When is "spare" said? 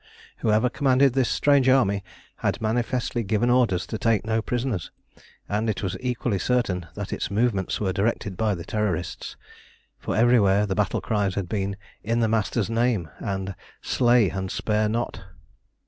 14.49-14.89